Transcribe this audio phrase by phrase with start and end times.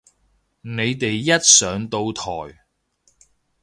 [0.61, 2.57] 你哋一上到台